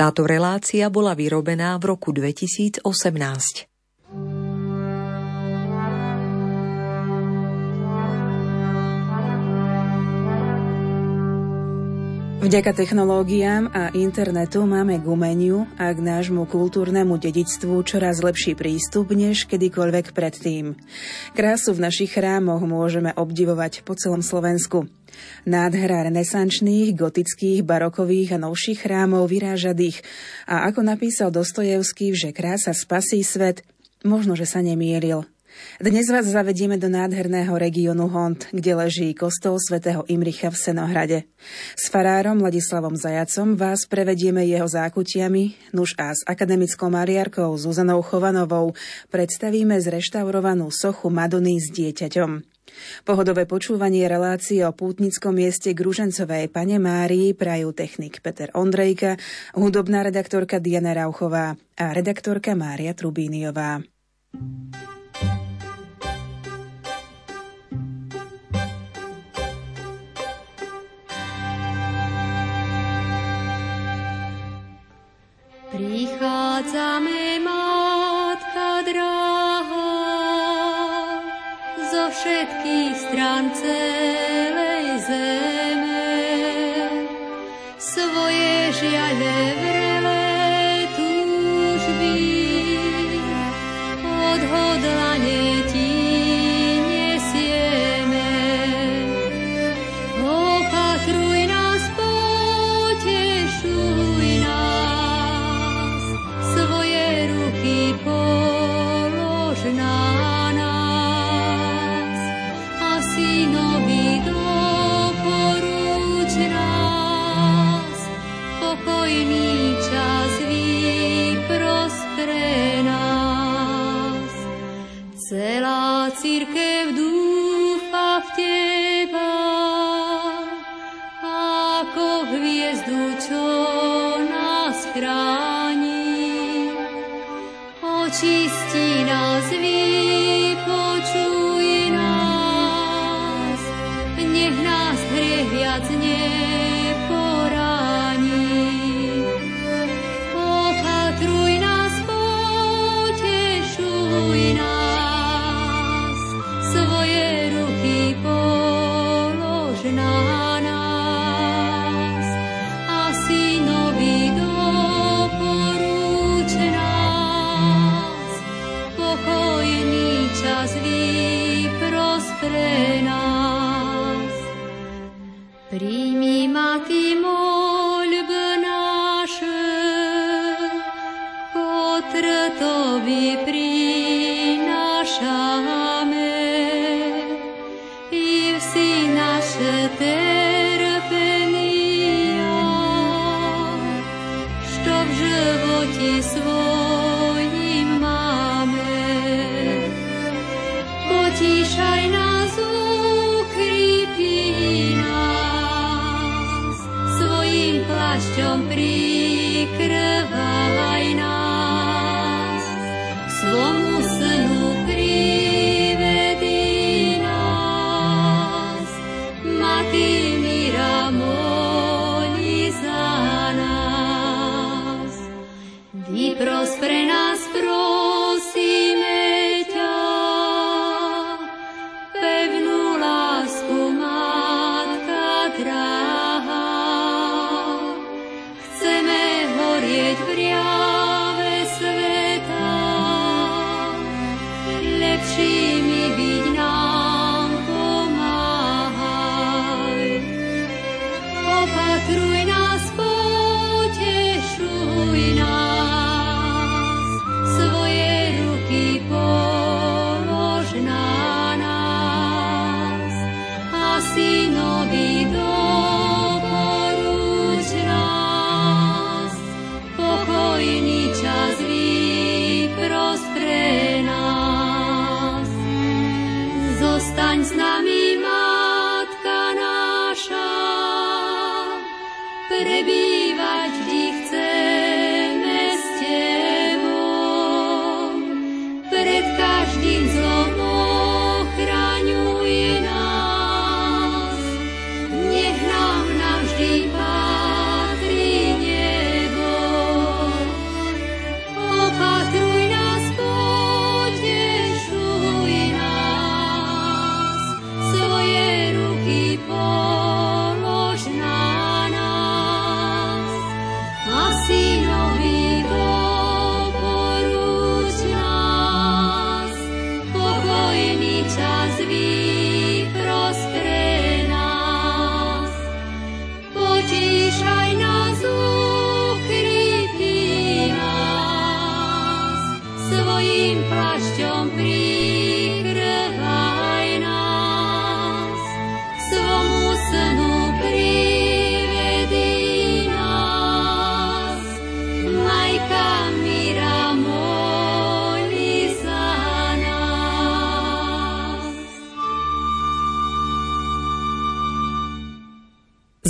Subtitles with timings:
[0.00, 3.69] Táto relácia bola vyrobená v roku 2018.
[12.40, 19.12] Vďaka technológiám a internetu máme k umeniu a k nášmu kultúrnemu dedičstvu čoraz lepší prístup
[19.12, 20.72] než kedykoľvek predtým.
[21.36, 24.88] Krásu v našich chrámoch môžeme obdivovať po celom Slovensku.
[25.44, 30.00] Nádhera renesančných, gotických, barokových a novších chrámov vyrážadých
[30.48, 33.68] a ako napísal Dostojevský, že krása spasí svet,
[34.00, 35.28] možno, že sa nemýlil.
[35.80, 41.18] Dnes vás zavedieme do nádherného regiónu Hont, kde leží kostol svätého Imricha v Senohrade.
[41.72, 48.76] S farárom Ladislavom Zajacom vás prevedieme jeho zákutiami, nuž a s akademickou mariarkou Zuzanou Chovanovou
[49.08, 52.60] predstavíme zreštaurovanú sochu Madony s dieťaťom.
[53.02, 59.18] Pohodové počúvanie relácie o pútnickom mieste Gružencovej pane Márii prajú technik Peter Ondrejka,
[59.58, 63.82] hudobná redaktorka Diana Rauchová a redaktorka Mária Trubíniová.
[75.80, 79.96] Prichádzame, Matka dráha,
[81.88, 84.29] zo všetkých strán celej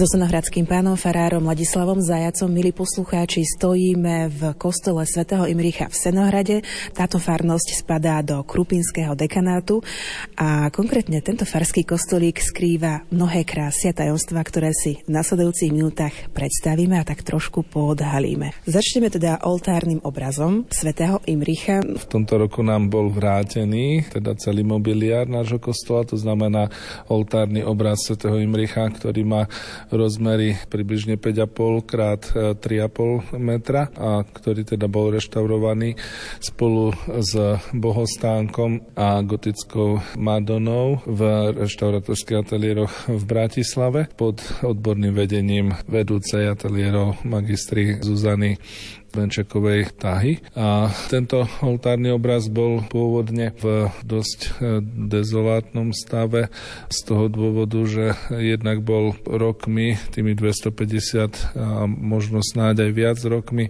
[0.00, 6.56] So sonohradským pánom farárom Ladislavom Zajacom, milí poslucháči, stojíme v kostole svätého Imricha v Senohrade.
[6.96, 9.84] Táto farnosť spadá do Krupinského dekanátu
[10.40, 16.16] a konkrétne tento farský kostolík skrýva mnohé krásy a tajomstvá, ktoré si v nasledujúcich minútach
[16.32, 18.56] predstavíme a tak trošku poodhalíme.
[18.64, 21.84] Začneme teda oltárnym obrazom svätého Imricha.
[21.84, 26.72] V tomto roku nám bol vrátený, teda celý mobiliár nášho kostola, to znamená
[27.12, 29.44] oltárny obraz svätého Imricha, ktorý má
[29.90, 35.98] rozmery približne 5,5 krát 3,5 e, metra a ktorý teda bol reštaurovaný
[36.38, 37.32] spolu s
[37.74, 47.98] bohostánkom a gotickou Madonou v reštaurátorských ateliéroch v Bratislave pod odborným vedením vedúcej ateliérov magistry
[48.00, 48.56] Zuzany
[49.10, 50.38] Venčekovej tahy.
[50.54, 54.50] A tento oltárny obraz bol pôvodne v dosť e,
[55.10, 56.48] dezolátnom stave
[56.88, 63.68] z toho dôvodu, že jednak bol rokmi, tými 250 a možno snáď aj viac rokmi,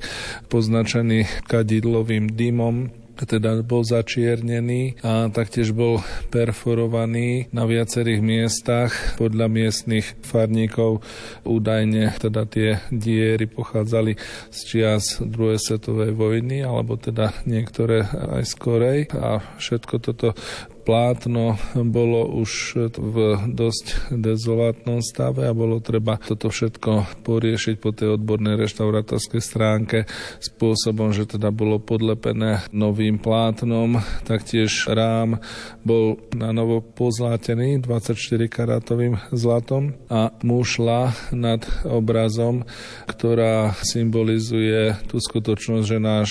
[0.53, 6.01] poznačený kadidlovým dymom, teda bol začiernený a taktiež bol
[6.33, 8.93] perforovaný na viacerých miestach.
[9.21, 11.05] Podľa miestnych farníkov
[11.45, 14.17] údajne teda tie diery pochádzali
[14.49, 20.33] z čias druhej svetovej vojny, alebo teda niektoré aj skorej a všetko toto
[20.81, 22.53] plátno bolo už
[22.97, 23.17] v
[23.51, 29.99] dosť dezolátnom stave a bolo treba toto všetko poriešiť po tej odbornej reštaurátorskej stránke
[30.39, 35.43] spôsobom, že teda bolo podlepené novým plátnom, taktiež rám
[35.83, 38.15] bol na novo pozlátený 24
[38.47, 42.63] karátovým zlatom a mušla nad obrazom,
[43.11, 46.29] ktorá symbolizuje tú skutočnosť, že náš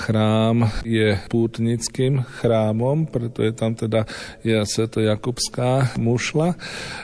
[0.00, 3.91] chrám je pútnickým chrámom, preto je tam teda
[4.46, 6.54] je Sveto-Jakubská mušla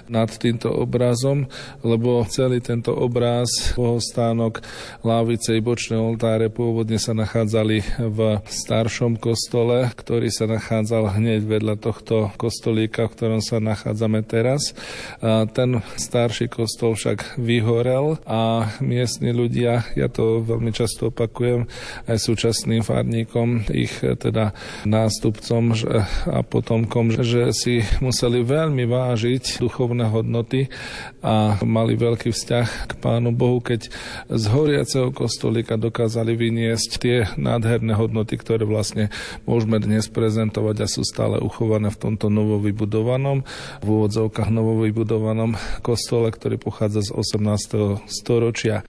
[0.08, 1.50] nad týmto obrazom,
[1.84, 4.62] lebo celý tento obraz, bohostánok,
[5.02, 11.74] lávice i bočné oltáre pôvodne sa nachádzali v staršom kostole, ktorý sa nachádzal hneď vedľa
[11.80, 14.72] tohto kostolíka, v ktorom sa nachádzame teraz.
[15.18, 21.66] A ten starší kostol však vyhorel a miestni ľudia, ja to veľmi často opakujem,
[22.06, 24.54] aj súčasným farníkom, ich teda
[24.84, 25.74] nástupcom
[26.28, 30.70] a potom potomkom, že si museli veľmi vážiť duchovné hodnoty
[31.26, 33.90] a mali veľký vzťah k Pánu Bohu, keď
[34.30, 39.10] z horiaceho kostolíka dokázali vyniesť tie nádherné hodnoty, ktoré vlastne
[39.42, 43.42] môžeme dnes prezentovať a sú stále uchované v tomto novovybudovanom,
[43.82, 48.06] v úvodzovkách novovybudovanom kostole, ktorý pochádza z 18.
[48.06, 48.86] storočia.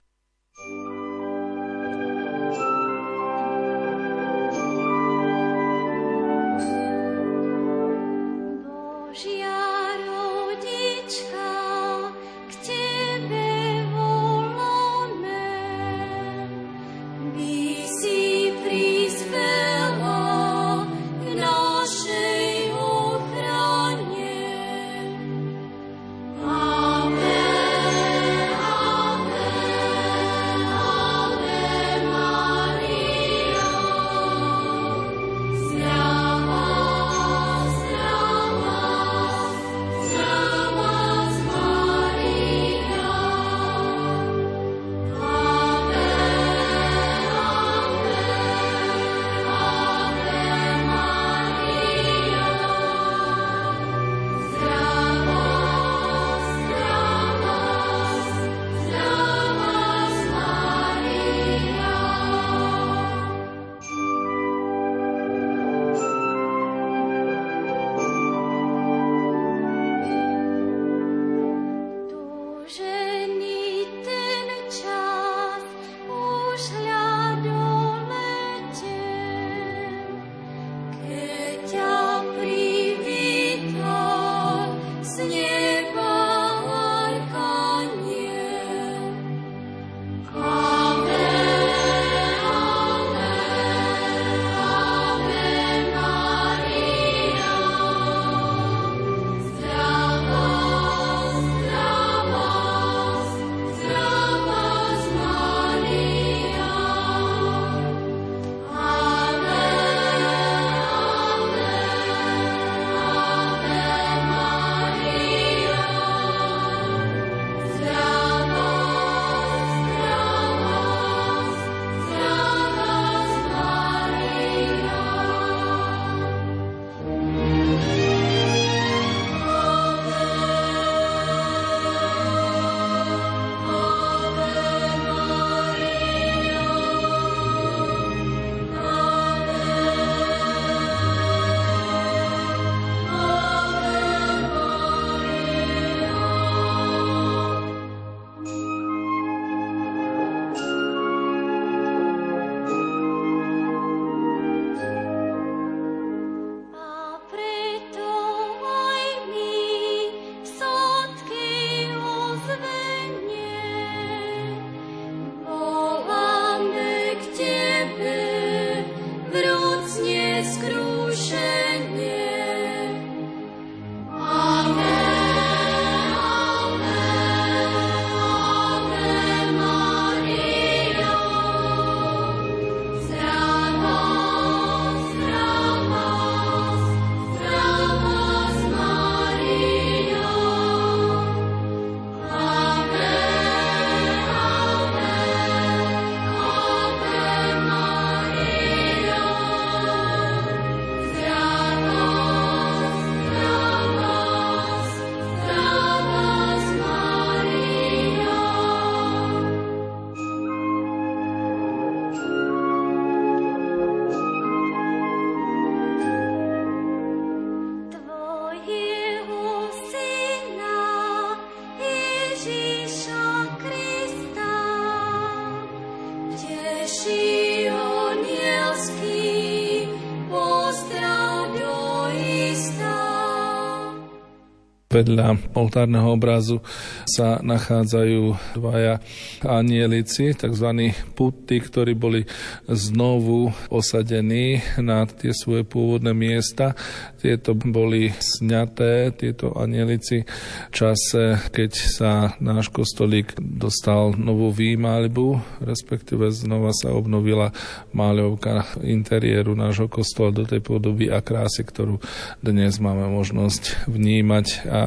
[234.90, 236.58] Vedľa oltárneho obrazu
[237.06, 238.98] sa nachádzajú dvaja
[239.46, 240.66] anielici, tzv.
[241.14, 242.26] putty, ktorí boli
[242.70, 246.78] znovu osadení na tie svoje pôvodné miesta.
[247.18, 250.22] Tieto boli sňaté, tieto anielici,
[250.70, 257.50] v čase, keď sa náš kostolík dostal novú výmalbu, respektíve znova sa obnovila
[257.90, 261.98] máľovka interiéru nášho kostola do tej podoby a krásy, ktorú
[262.40, 264.80] dnes máme možnosť vnímať a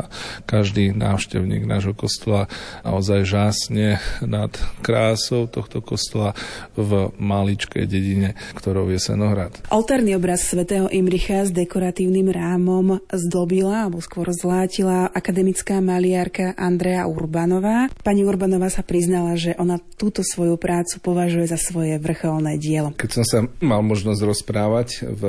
[0.48, 2.48] každý návštevník nášho kostola
[2.82, 6.34] naozaj žásne nad krásou tohto kostola
[6.74, 7.12] v
[7.74, 9.58] maličkej dedine, ktorou je Senohrad.
[9.74, 17.89] Oltárny obraz svätého Imricha s dekoratívnym rámom zdobila, alebo skôr zlátila akademická maliarka Andrea Urbanová.
[18.06, 22.94] Pani Urbanová sa priznala, že ona túto svoju prácu považuje za svoje vrcholné dielo.
[22.94, 25.24] Keď som sa mal možnosť rozprávať v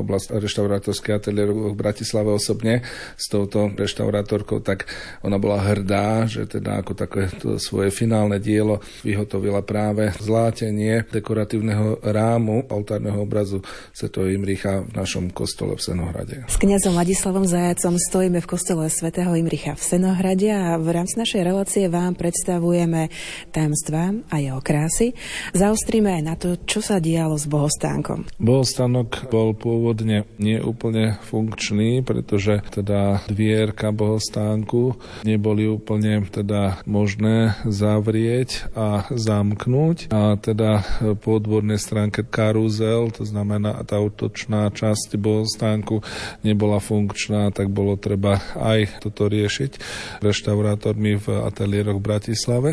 [0.00, 2.80] oblasti reštaurátorskej ateliéru v Bratislave osobne
[3.20, 4.88] s touto reštaurátorkou tak
[5.20, 7.28] ona bola hrdá, že teda ako také
[7.60, 14.12] svoje finálne dielo vyhotovila práve zlátenie dekoratívneho rámu oltárneho obrazu Sv.
[14.30, 16.36] Imricha v našom kostole v Senohrade.
[16.46, 21.42] S kňazom Ladislavom Zajacom stojíme v kostole svätého Imricha v Senohrade a v rámci našej
[21.42, 23.10] relácie vám predstavujeme
[23.50, 25.16] tajomstvá a jeho krásy.
[25.56, 28.28] Zaostríme aj na to, čo sa dialo s bohostánkom.
[28.36, 39.08] Bohostánok bol pôvodne neúplne funkčný, pretože teda dvierka bohostánku neboli úplne teda možné zavrieť a
[39.08, 40.12] zamknúť.
[40.12, 40.84] A teda
[41.24, 46.06] po odbornej stránke karuzel, to znamená tá útočná časť bohostánku
[46.46, 49.82] nebola funkčná, tak bolo treba aj toto riešiť
[50.22, 52.70] reštaurátormi v ateliéroch v Bratislave.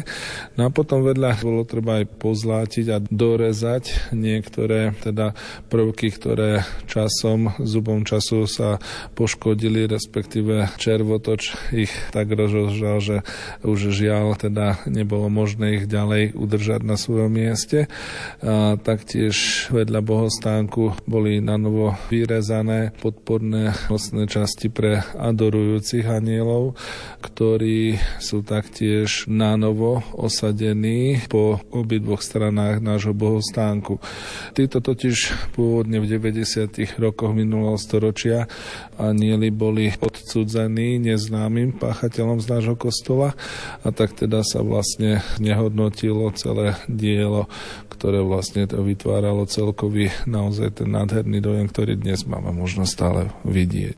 [0.53, 5.33] No a potom vedľa bolo treba aj pozlátiť a dorezať niektoré teda
[5.73, 8.77] prvky, ktoré časom, zubom času sa
[9.17, 13.17] poškodili, respektíve červo krvotoč ich tak rozžal, že
[13.63, 17.87] už žiaľ teda nebolo možné ich ďalej udržať na svojom mieste.
[18.43, 26.79] A taktiež vedľa bohostánku boli na novo vyrezané podporné nosné časti pre adorujúcich anielov,
[27.19, 33.99] ktorí sú taktiež na novo osadení po obidvoch stranách nášho bohostánku.
[34.55, 36.95] Títo totiž pôvodne v 90.
[36.95, 38.47] rokoch minulého storočia
[38.95, 43.35] anieli boli odcudzení neznámym páchateľom z nášho kostola
[43.83, 47.51] a tak teda sa vlastne nehodnotilo celé dielo,
[47.91, 53.97] ktoré vlastne to vytváralo celkový naozaj ten nádherný dojem, ktorý dnes máme možnosť stále vidieť.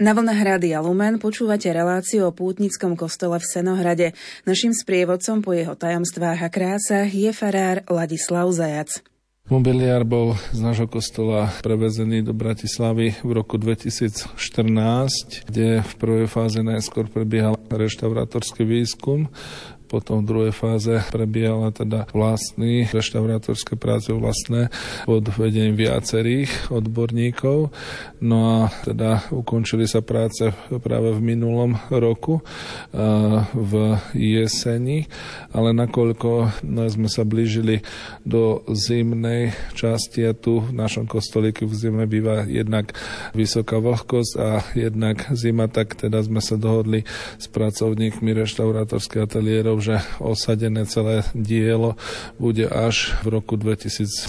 [0.00, 4.16] Na vlnách Rádia Lumen počúvate reláciu o pútnickom kostole v Senohrade.
[4.48, 9.04] Našim sprievodcom po jeho tajomstvách a krásach je farár Ladislav Zajac.
[9.52, 14.40] Mobiliár bol z nášho kostola prevezený do Bratislavy v roku 2014,
[15.52, 19.28] kde v prvej fáze najskôr prebiehal reštaurátorský výskum
[19.90, 24.70] potom v druhej fáze prebiehala teda vlastný reštaurátorské práce vlastné
[25.02, 27.74] pod vedením viacerých odborníkov.
[28.22, 32.38] No a teda ukončili sa práce práve v minulom roku
[33.50, 33.72] v
[34.14, 35.10] jeseni,
[35.50, 37.82] ale nakoľko no, sme sa blížili
[38.22, 42.94] do zimnej časti a tu v našom kostolíku v zime býva jednak
[43.34, 47.02] vysoká vlhkosť a jednak zima, tak teda sme sa dohodli
[47.40, 51.96] s pracovníkmi reštaurátorských ateliérov, že osadené celé dielo
[52.36, 54.20] bude až v roku 2017,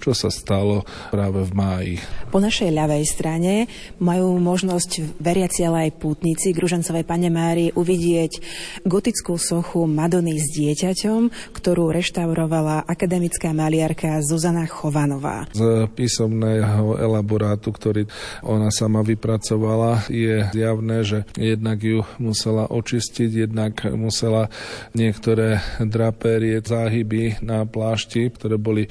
[0.00, 1.94] čo sa stalo práve v máji.
[2.32, 3.54] Po našej ľavej strane
[4.00, 8.40] majú možnosť veriaci, ale aj pútnici Gružencovej Pane Mári uvidieť
[8.84, 15.48] gotickú sochu Madony s dieťaťom, ktorú reštaurovala akademická maliarka Zuzana Chovanová.
[15.52, 18.02] Z písomného elaborátu, ktorý
[18.44, 24.52] ona sama vypracovala, je zjavné, že jednak ju musela očistiť, jednak musela
[24.94, 28.84] niektoré drapérie, záhyby na plášti, ktoré boli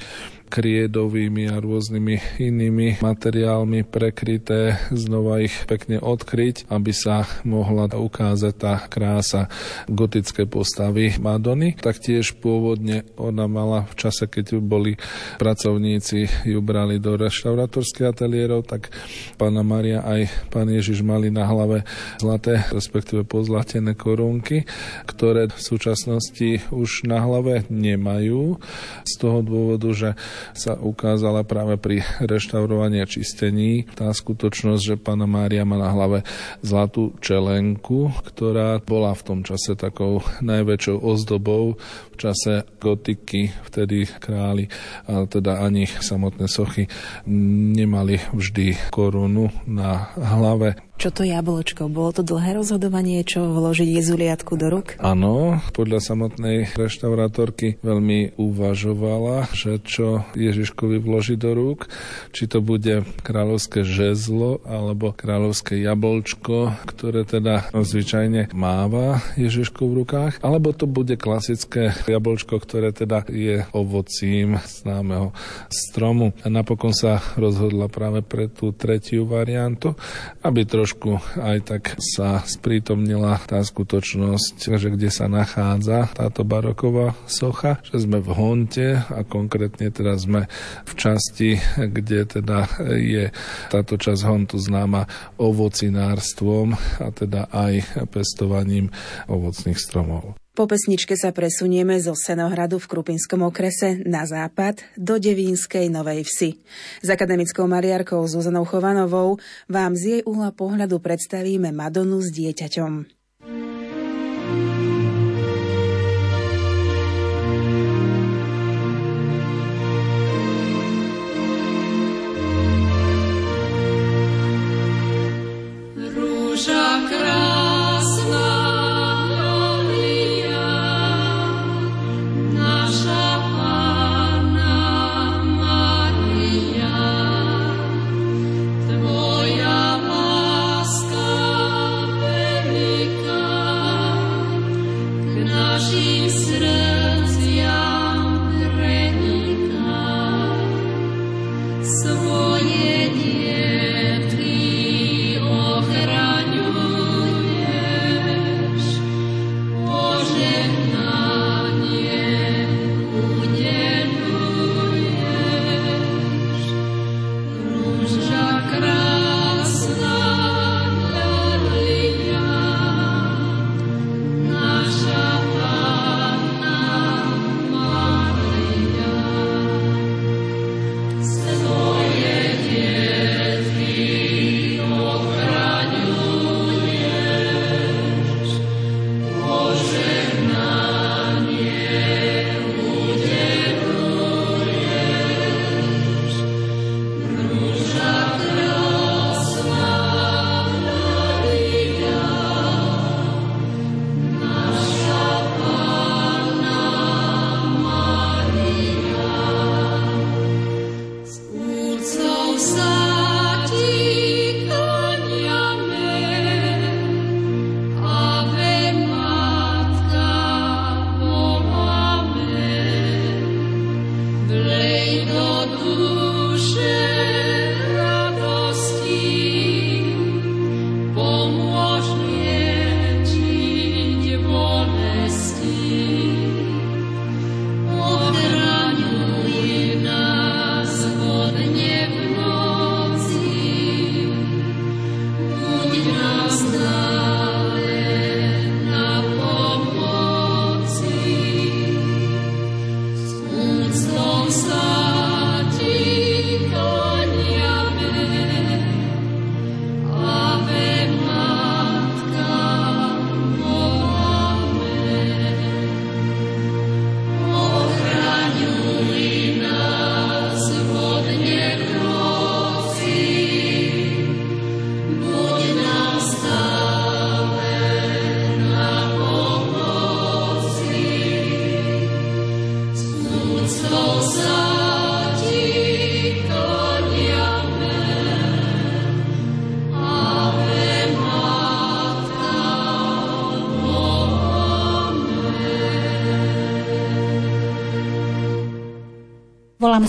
[0.48, 8.74] kriedovými a rôznymi inými materiálmi prekryté, znova ich pekne odkryť, aby sa mohla ukázať tá
[8.88, 9.52] krása
[9.86, 11.76] gotické postavy Madony.
[11.76, 14.96] Taktiež pôvodne ona mala v čase, keď boli
[15.36, 18.88] pracovníci, ju brali do reštaurátorských ateliérov, tak
[19.36, 21.84] pána Maria aj pán Ježiš mali na hlave
[22.18, 24.64] zlaté, respektíve pozlatené korunky,
[25.04, 28.56] ktoré v súčasnosti už na hlave nemajú
[29.04, 30.10] z toho dôvodu, že
[30.56, 36.26] sa ukázala práve pri reštaurovaní a čistení tá skutočnosť, že pána Mária má na hlave
[36.64, 41.78] zlatú čelenku, ktorá bola v tom čase takou najväčšou ozdobou
[42.12, 44.66] v čase gotiky, vtedy králi,
[45.06, 46.90] a teda ani samotné sochy
[47.28, 50.87] nemali vždy korunu na hlave.
[50.98, 51.86] Čo to jablčko?
[51.86, 54.98] Bolo to dlhé rozhodovanie, čo vložiť jezuliatku do rúk?
[54.98, 61.86] Áno, podľa samotnej reštaurátorky veľmi uvažovala, že čo Ježiškovi vloží do rúk,
[62.34, 70.42] či to bude kráľovské žezlo alebo kráľovské jablčko, ktoré teda zvyčajne máva Ježiško v rukách,
[70.42, 75.30] alebo to bude klasické jablčko, ktoré teda je ovocím známeho
[75.70, 76.34] stromu.
[76.42, 79.94] A napokon sa rozhodla práve pre tú tretiu variantu,
[80.42, 87.12] aby trošku trošku aj tak sa sprítomnila tá skutočnosť, že kde sa nachádza táto baroková
[87.28, 90.48] socha, že sme v Honte a konkrétne teda sme
[90.88, 92.64] v časti, kde teda
[92.96, 93.28] je
[93.68, 95.04] táto časť Hontu známa
[95.36, 96.72] ovocinárstvom
[97.04, 98.88] a teda aj pestovaním
[99.28, 100.37] ovocných stromov.
[100.58, 106.50] Po pesničke sa presunieme zo Senohradu v Krupinskom okrese na západ do Devínskej Novej Vsi.
[106.98, 109.38] S akademickou mariarkou Zuzanou Chovanovou
[109.70, 113.06] vám z jej uhla pohľadu predstavíme Madonu s dieťaťom.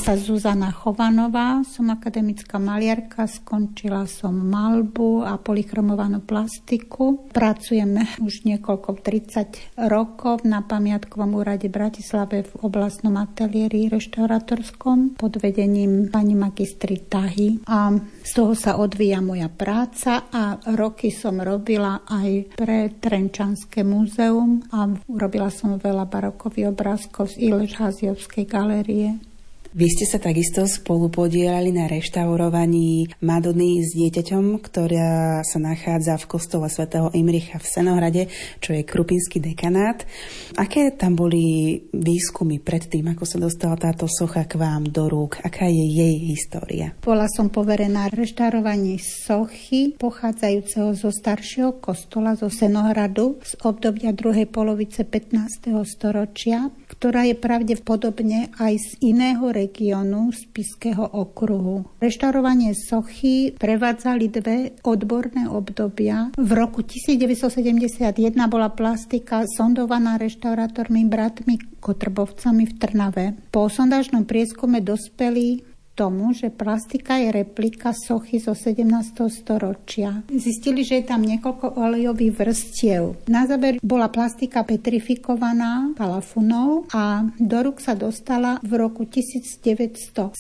[0.10, 7.30] Sa Zuzana Chovanová, som akademická maliarka, skončila som malbu a polychromovanú plastiku.
[7.30, 16.10] Pracujem už niekoľko 30 rokov na pamiatkovom úrade Bratislave v oblastnom ateliéri reštauratorskom pod vedením
[16.10, 17.94] pani magistry Tahy a
[18.26, 24.90] z toho sa odvíja moja práca a roky som robila aj pre Trenčanské múzeum a
[25.06, 29.29] urobila som veľa barokových obrázkov z Ileš Haziovskej galérie.
[29.70, 36.26] Vy ste sa takisto spolu podielali na reštaurovaní Madony s dieťaťom, ktorá sa nachádza v
[36.26, 38.34] kostole svätého Imricha v Senohrade,
[38.66, 40.10] čo je Krupinský dekanát.
[40.58, 45.38] Aké tam boli výskumy pred tým, ako sa dostala táto socha k vám do rúk?
[45.46, 46.98] Aká je jej história?
[47.06, 55.06] Bola som poverená reštaurovaní sochy pochádzajúceho zo staršieho kostola zo Senohradu z obdobia druhej polovice
[55.06, 55.78] 15.
[55.86, 61.86] storočia, ktorá je pravdepodobne aj z iného regiónu Spiského okruhu.
[62.00, 66.32] Reštaurovanie sochy prevádzali dve odborné obdobia.
[66.40, 68.16] V roku 1971
[68.48, 73.26] bola plastika sondovaná reštaurátormi bratmi Kotrbovcami v Trnave.
[73.52, 75.69] Po sondážnom prieskume dospeli
[76.00, 78.88] tomu, že plastika je replika sochy zo 17.
[79.28, 80.24] storočia.
[80.32, 83.28] Zistili, že je tam niekoľko olejových vrstiev.
[83.28, 90.40] Na záver bola plastika petrifikovaná palafunou a do rúk sa dostala v roku 1979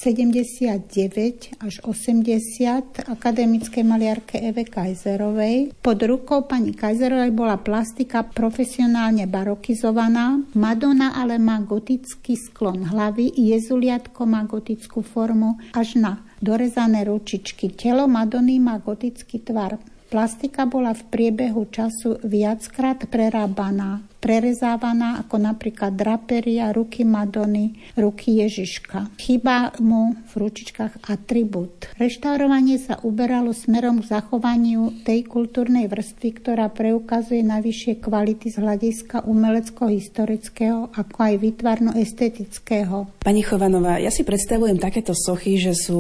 [1.59, 5.75] až 80 akademickej maliarke Eve Kajzerovej.
[5.83, 10.39] Pod rukou pani Kajzerovej bola plastika profesionálne barokizovaná.
[10.55, 17.69] Madonna ale má gotický sklon hlavy, jezuliatko má gotickú formu až na dorezané ručičky.
[17.71, 19.77] Telo Madony má gotický tvar.
[20.09, 29.15] Plastika bola v priebehu času viackrát prerábaná prerezávaná, ako napríklad draperia, ruky Madony, ruky Ježiška.
[29.15, 31.87] Chyba mu v ručičkách atribút.
[31.95, 39.23] Reštaurovanie sa uberalo smerom k zachovaniu tej kultúrnej vrstvy, ktorá preukazuje najvyššie kvality z hľadiska
[39.25, 43.23] umelecko-historického, ako aj vytvarno-estetického.
[43.23, 45.99] Pani Chovanová, ja si predstavujem takéto sochy, že sú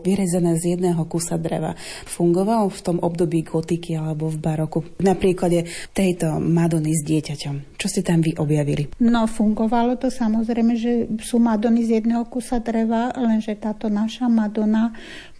[0.00, 1.76] vyrezené z jedného kusa dreva.
[2.08, 4.80] Fungoval v tom období gotiky alebo v baroku?
[5.04, 7.57] Na príklade tejto Madony s dieťaťom.
[7.76, 8.90] Čo ste tam vy objavili?
[9.02, 10.92] No, fungovalo to samozrejme, že
[11.22, 14.94] sú Madony z jedného kusa dreva, lenže táto naša Madonna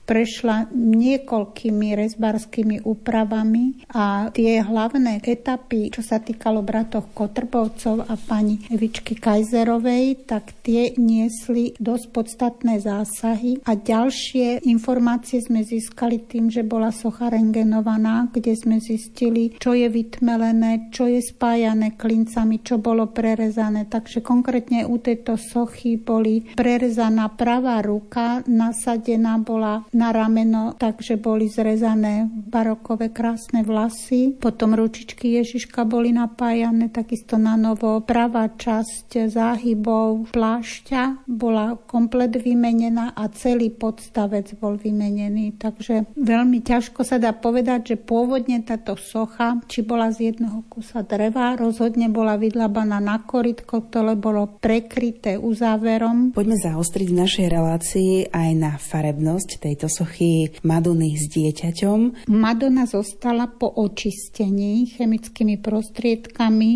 [0.09, 8.65] prešla niekoľkými rezbarskými úpravami a tie hlavné etapy, čo sa týkalo bratov Kotrbovcov a pani
[8.73, 16.65] Evičky Kajzerovej, tak tie niesli dosť podstatné zásahy a ďalšie informácie sme získali tým, že
[16.65, 23.13] bola socha rengenovaná, kde sme zistili, čo je vytmelené, čo je spájané klincami, čo bolo
[23.13, 23.85] prerezané.
[23.85, 31.51] Takže konkrétne u tejto sochy boli prerezaná pravá ruka, nasadená bola na rameno, takže boli
[31.51, 34.39] zrezané barokové krásne vlasy.
[34.39, 37.99] Potom ručičky Ježiška boli napájané takisto na novo.
[38.07, 45.59] Pravá časť záhybov plášťa bola komplet vymenená a celý podstavec bol vymenený.
[45.59, 51.03] Takže veľmi ťažko sa dá povedať, že pôvodne táto socha, či bola z jedného kusa
[51.03, 56.31] dreva, rozhodne bola vydlabaná na korytko, ktoré bolo prekryté uzáverom.
[56.37, 62.31] Poďme zaostriť v našej relácii aj na farebnosť tejto sochy Madony s dieťaťom.
[62.31, 66.71] Madonna zostala po očistení chemickými prostriedkami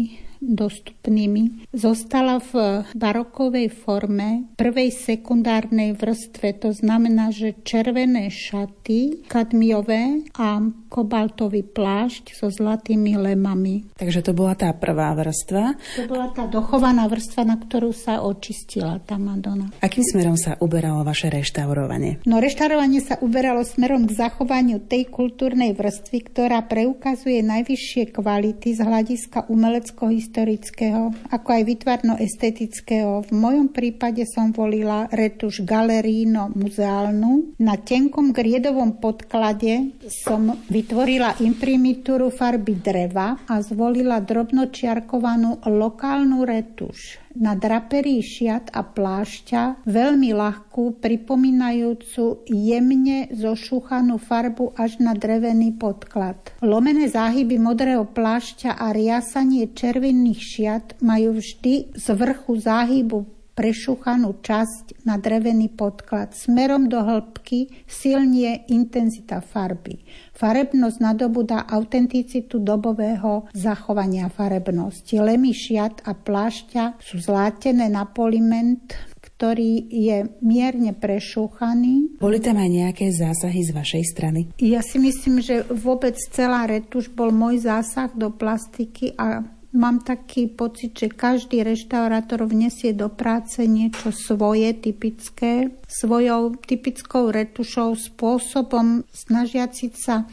[1.02, 10.62] dostupnými, zostala v barokovej forme prvej sekundárnej vrstve, to znamená, že červené šaty, kadmiové a
[10.92, 13.90] kobaltový plášť so zlatými lemami.
[13.98, 15.74] Takže to bola tá prvá vrstva.
[15.98, 19.72] To bola tá dochovaná vrstva, na ktorú sa očistila tá Madonna.
[19.82, 22.22] Akým smerom sa uberalo vaše reštaurovanie?
[22.28, 28.80] No reštaurovanie sa uberalo smerom k zachovaniu tej kultúrnej vrstvy, ktorá preukazuje najvyššie kvality z
[28.84, 30.91] hľadiska umelecko-historického,
[31.32, 33.24] ako aj vytvarno-estetického.
[33.24, 37.56] V mojom prípade som volila retuš galeríno muzeálnu.
[37.64, 47.21] Na tenkom griedovom podklade som vy vytvorila imprimitúru farby dreva a zvolila drobnočiarkovanú lokálnu retuš
[47.36, 56.38] na draperii šiat a plášťa, veľmi ľahkú, pripomínajúcu jemne zošúchanú farbu až na drevený podklad.
[56.60, 65.04] Lomené záhyby modrého plášťa a riasanie červených šiat majú vždy z vrchu záhybu prešúchanú časť
[65.04, 66.32] na drevený podklad.
[66.32, 70.00] Smerom do hĺbky silnie intenzita farby.
[70.32, 75.20] Farebnosť nadobúda autenticitu dobového zachovania farebnosti.
[75.20, 79.12] Lemy šiat a plášťa sú zlátené na poliment,
[79.42, 82.22] ktorý je mierne prešúchaný.
[82.22, 84.40] Boli tam aj nejaké zásahy z vašej strany?
[84.62, 90.52] Ja si myslím, že vôbec celá retuš bol môj zásah do plastiky a Mám taký
[90.52, 99.96] pocit, že každý reštaurátor vnesie do práce niečo svoje, typické, svojou typickou retušou, spôsobom snažiaci
[99.96, 100.28] sa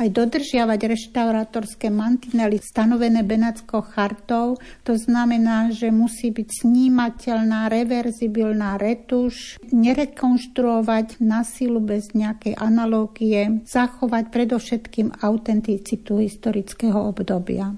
[0.00, 4.56] aj dodržiavať reštaurátorské mantinely stanovené Benátskou chartou.
[4.88, 14.32] To znamená, že musí byť snímateľná, reverzibilná retuš, nerekonštruovať na silu bez nejakej analógie, zachovať
[14.32, 17.76] predovšetkým autenticitu historického obdobia.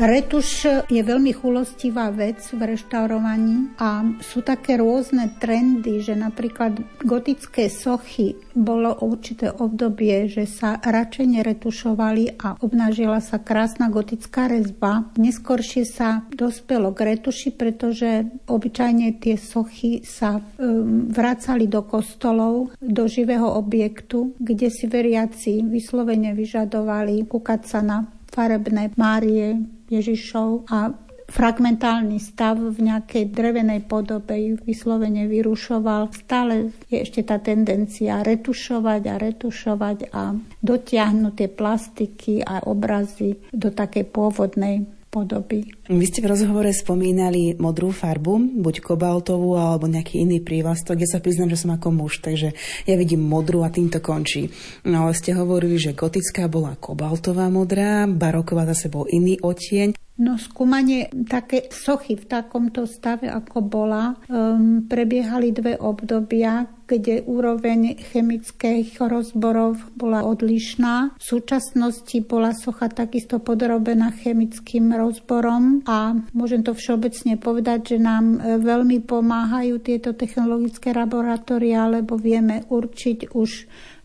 [0.00, 7.68] Retuš je veľmi chulostivá vec v reštaurovaní a sú také rôzne trendy, že napríklad gotické
[7.68, 15.04] sochy bolo určité obdobie, že sa radšej neretušovali a obnažila sa krásna gotická rezba.
[15.20, 23.04] Neskôršie sa dospelo k retuši, pretože obyčajne tie sochy sa um, vracali do kostolov, do
[23.04, 29.60] živého objektu, kde si veriaci vyslovene vyžadovali kúkať sa na farebné Márie,
[29.90, 30.94] Ježišov a
[31.30, 36.10] fragmentálny stav v nejakej drevenej podobe ju vyslovene vyrušoval.
[36.10, 43.70] Stále je ešte tá tendencia retušovať a retušovať a dotiahnuť tie plastiky a obrazy do
[43.70, 45.74] takej pôvodnej podoby.
[45.90, 51.02] Vy ste v rozhovore spomínali modrú farbu, buď kobaltovú alebo nejaký iný prívlastok.
[51.02, 52.54] Ja sa priznám, že som ako muž, takže
[52.86, 54.54] ja vidím modrú a tým to končí.
[54.86, 59.98] No ale ste hovorili, že gotická bola kobaltová modrá, baroková zase bol iný odtieň.
[60.20, 67.96] No skúmanie také sochy v takomto stave, ako bola, um, prebiehali dve obdobia, kde úroveň
[67.96, 71.16] chemických rozborov bola odlišná.
[71.16, 78.24] V súčasnosti bola socha takisto podrobená chemickým rozborom a môžem to všeobecne povedať, že nám
[78.36, 83.50] e, veľmi pomáhajú tieto technologické laboratória, lebo vieme určiť už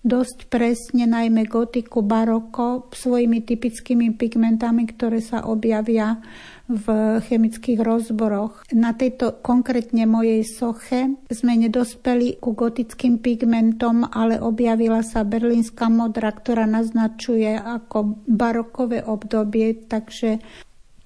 [0.06, 6.22] dosť presne, najmä gotiku, baroko, svojimi typickými pigmentami, ktoré sa objavia
[6.66, 8.66] v chemických rozboroch.
[8.74, 16.34] Na tejto konkrétne mojej soche sme nedospeli ku gotickým pigmentom, ale objavila sa berlínska modra,
[16.34, 20.41] ktorá naznačuje ako barokové obdobie, takže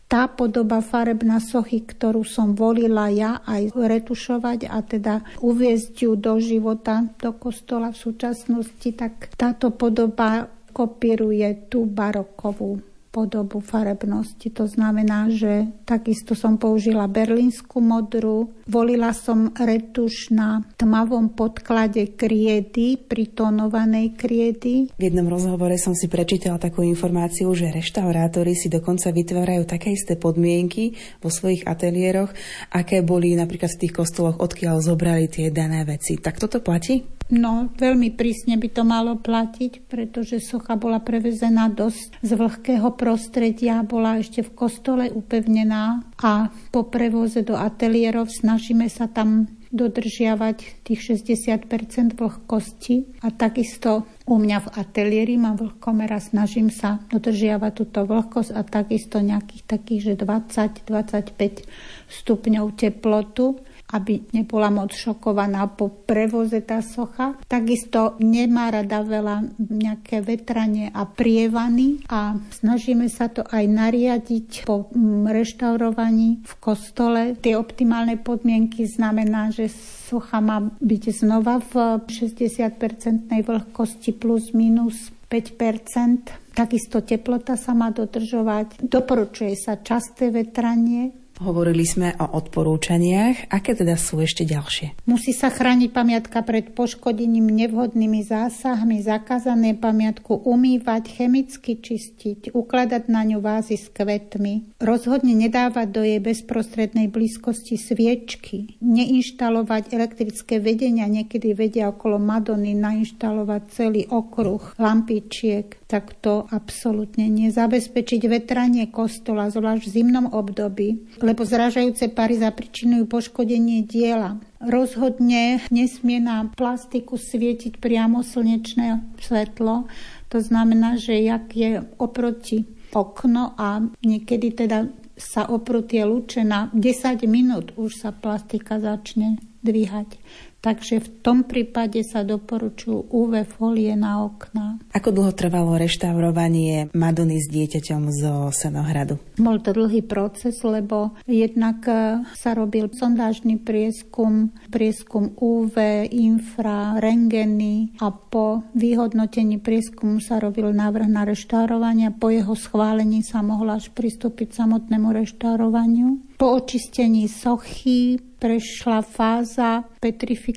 [0.09, 6.41] tá podoba farebná sochy, ktorú som volila ja aj retušovať a teda uviezť ju do
[6.41, 12.88] života, do kostola v súčasnosti, tak táto podoba kopíruje tú barokovú
[13.19, 14.47] podobu farebnosti.
[14.55, 22.95] To znamená, že takisto som použila berlínsku modru, volila som retuš na tmavom podklade kriedy,
[22.95, 24.87] pritónovanej kriedy.
[24.95, 30.15] V jednom rozhovore som si prečítala takú informáciu, že reštaurátori si dokonca vytvárajú také isté
[30.15, 32.31] podmienky vo svojich ateliéroch,
[32.71, 36.15] aké boli napríklad v tých kostoloch, odkiaľ zobrali tie dané veci.
[36.15, 37.18] Tak toto platí?
[37.29, 43.85] No, veľmi prísne by to malo platiť, pretože socha bola prevezená dosť z vlhkého prostredia,
[43.85, 51.21] bola ešte v kostole upevnená a po prevoze do ateliérov snažíme sa tam dodržiavať tých
[51.21, 53.21] 60% vlhkosti.
[53.21, 59.21] A takisto u mňa v ateliéri mám vlhkomera, snažím sa dodržiavať túto vlhkosť a takisto
[59.21, 61.69] nejakých takých, že 20-25
[62.09, 67.37] stupňov teplotu aby nebola moc šokovaná po prevoze tá socha.
[67.49, 74.89] Takisto nemá rada veľa nejaké vetranie a prievany a snažíme sa to aj nariadiť po
[74.89, 77.33] mm, reštaurovaní v kostole.
[77.41, 79.69] Tie optimálne podmienky znamená, že
[80.09, 88.83] socha má byť znova v 60-percentnej vlhkosti plus minus 5% Takisto teplota sa má dodržovať.
[88.83, 93.47] Doporučuje sa časté vetranie, Hovorili sme o odporúčaniach.
[93.47, 95.07] Aké teda sú ešte ďalšie?
[95.07, 103.23] Musí sa chrániť pamiatka pred poškodením nevhodnými zásahmi, zakázané pamiatku umývať, chemicky čistiť, ukladať na
[103.23, 111.55] ňu vázy s kvetmi, rozhodne nedávať do jej bezprostrednej blízkosti sviečky, neinštalovať elektrické vedenia, niekedy
[111.55, 119.93] vedia okolo Madony nainštalovať celý okruh lampičiek, tak to absolútne nezabezpečiť vetranie kostola, zvlášť v
[119.95, 124.41] zimnom období, lebo zražajúce pary zapričinujú poškodenie diela.
[124.57, 129.85] Rozhodne nesmie na plastiku svietiť priamo slnečné svetlo.
[130.33, 136.73] To znamená, že jak je oproti okno a niekedy teda sa oprú tie lúče na
[136.73, 140.17] 10 minút už sa plastika začne dvíhať.
[140.59, 144.75] Takže v tom prípade sa doporučujú UV folie na okná.
[144.91, 149.15] Ako dlho trvalo reštaurovanie Madony s dieťaťom zo Senohradu?
[149.39, 157.95] Bol to dlhý proces, lebo jednak e, sa robil sondážny prieskum, prieskum UV, infra, rengeny
[158.03, 162.11] a po vyhodnotení prieskumu sa robil návrh na reštaurovanie.
[162.19, 166.35] Po jeho schválení sa mohla až pristúpiť samotnému reštaurovaniu.
[166.35, 170.48] Po očistení sochy prešla fáza petrifikácie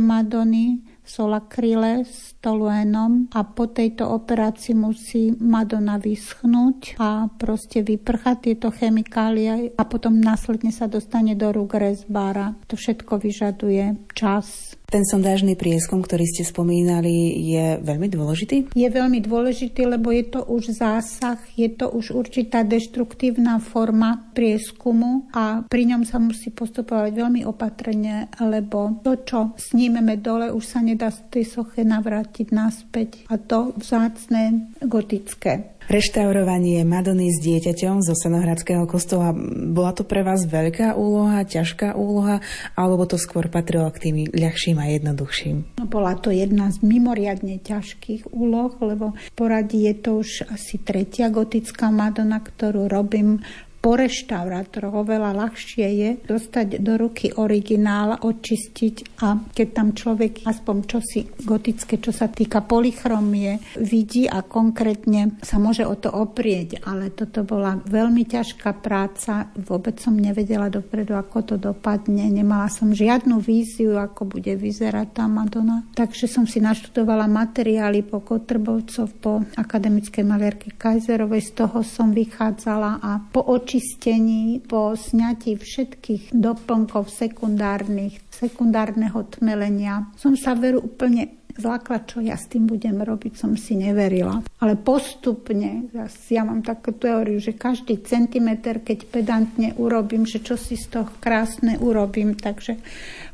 [0.00, 8.70] Madony solakryle s toluénom a po tejto operácii musí Madonna vyschnúť a proste vyprchať tieto
[8.70, 12.54] chemikálie a potom následne sa dostane do rúk rezbára.
[12.70, 18.76] To všetko vyžaduje čas, ten sondážny prieskum, ktorý ste spomínali, je veľmi dôležitý?
[18.76, 25.32] Je veľmi dôležitý, lebo je to už zásah, je to už určitá deštruktívna forma prieskumu
[25.32, 30.84] a pri ňom sa musí postupovať veľmi opatrne, lebo to, čo snímeme dole, už sa
[30.84, 33.24] nedá z tej soche navrátiť naspäť.
[33.32, 35.71] A to vzácne gotické.
[35.90, 39.34] Reštaurovanie Madony s dieťaťom zo Senohradského kostola,
[39.70, 42.38] bola to pre vás veľká úloha, ťažká úloha,
[42.78, 45.82] alebo to skôr patrilo k tým ľahším a jednoduchším?
[45.82, 51.32] No, bola to jedna z mimoriadne ťažkých úloh, lebo poradí je to už asi tretia
[51.32, 53.42] gotická Madonna, ktorú robím
[53.82, 60.76] po reštaurátoroch oveľa ľahšie je dostať do ruky originál, očistiť a keď tam človek aspoň
[60.86, 66.86] čosi gotické, čo sa týka polychromie, vidí a konkrétne sa môže o to oprieť.
[66.86, 69.50] Ale toto bola veľmi ťažká práca.
[69.58, 72.30] Vôbec som nevedela dopredu, ako to dopadne.
[72.30, 75.82] Nemala som žiadnu víziu, ako bude vyzerať tá Madonna.
[75.98, 81.50] Takže som si naštudovala materiály po Kotrbovcov, po akademickej malierke Kajzerovej.
[81.50, 90.12] Z toho som vychádzala a po oči očistení, po sňatí všetkých doplnkov sekundárnych, sekundárneho tmelenia
[90.20, 94.44] som sa veru úplne zlákla, čo ja s tým budem robiť, som si neverila.
[94.60, 95.88] Ale postupne,
[96.28, 101.08] ja mám takú teóriu, že každý centimeter, keď pedantne urobím, že čo si z toho
[101.16, 102.76] krásne urobím, takže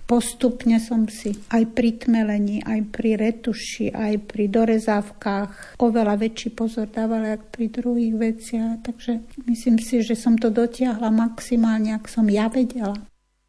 [0.08, 6.88] postupne som si aj pri tmelení, aj pri retuši, aj pri dorezávkach oveľa väčší pozor
[6.88, 8.80] dávala, ako pri druhých veciach.
[8.88, 12.96] Takže myslím si, že som to dotiahla maximálne, ak som ja vedela.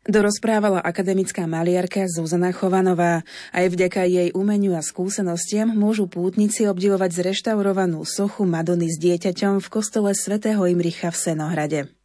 [0.09, 3.21] Dorozprávala akademická maliarka Zuzana Chovanová.
[3.53, 9.67] Aj vďaka jej umeniu a skúsenostiam môžu pútnici obdivovať zreštaurovanú sochu Madony s dieťaťom v
[9.69, 11.98] kostole svätého Imricha v Senohrade.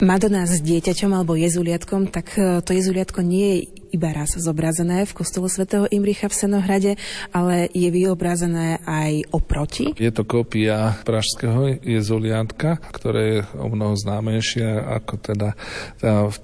[0.00, 5.12] Madonna s dieťaťom alebo jezuliatkom, tak e, to jezuliatko nie je iba raz zobrazené v
[5.12, 6.92] kostole svätého Imricha v Senohrade,
[7.34, 9.92] ale je vyobrazené aj oproti.
[9.98, 15.58] Je to kópia pražského jezuliatka, ktoré je o mnoho známejšie ako teda,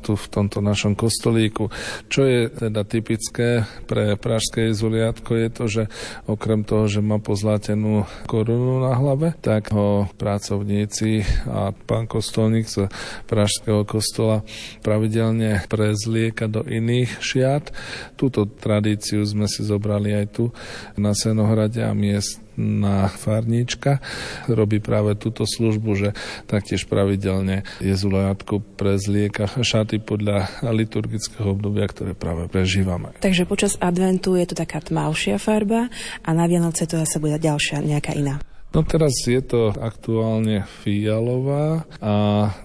[0.02, 1.70] tu v tomto našom kostolíku.
[2.10, 5.82] Čo je teda typické pre pražské jezuliatko je to, že
[6.26, 12.90] okrem toho, že má pozlatenú korunu na hlave, tak ho pracovníci a pán kostolník z
[13.30, 14.42] pražského kostola
[14.82, 17.68] pravidelne prezlieka do iných šiat.
[18.16, 20.44] Túto tradíciu sme si zobrali aj tu
[20.96, 24.00] na Senohrade a miestna farníčka
[24.48, 26.08] robí práve túto službu, že
[26.48, 33.12] taktiež pravidelne jezulajatko prezlieka šaty podľa liturgického obdobia, ktoré práve prežívame.
[33.20, 35.92] Takže počas adventu je to taká tmavšia farba
[36.24, 38.40] a na Vianoce to zase bude ďalšia nejaká iná.
[38.76, 42.12] No teraz je to aktuálne fialová a